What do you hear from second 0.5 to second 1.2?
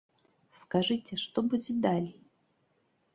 Скажыце,